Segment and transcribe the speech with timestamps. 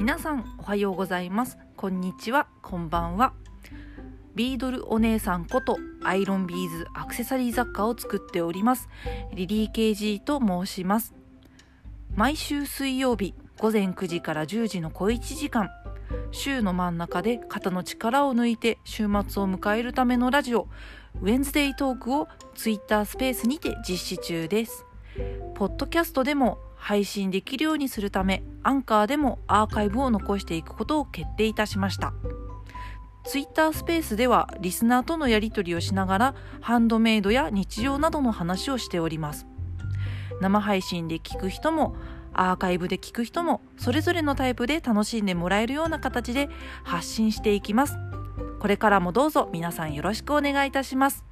[0.00, 1.58] 皆さんおはようございます。
[1.76, 2.46] こんにちは。
[2.62, 3.34] こんばんは。
[4.34, 8.88] ビードルお姉さんことアイロンビーズアクセサリー雑貨を作っております。
[9.34, 11.12] リリー KG と申します。
[12.14, 15.68] 毎週水曜日午前9時から10時の小1時間
[16.30, 19.10] 週の真ん中で肩の力を抜いて週末を
[19.54, 20.66] 迎えるためのラジオ
[21.20, 24.86] ウェンズデイトークをツイッタースペースにて実施中です。
[25.56, 32.12] ポッドキャストでも配信できるようにするためアンカーでもアーカイブを残していくことを決定いたしました。
[33.24, 39.46] Twitter スペースではリスナーとのやり取りをしながらハンドメイドや日常などの話をしております。
[40.40, 41.94] 生配信で聞く人も
[42.32, 46.48] アーカイブで聞く人もそれぞれのタイプで楽しんでもらえるような形で
[46.82, 47.96] 発信していきます。
[48.58, 51.24] これからもどうぞ皆さんよろしくお願いいたします。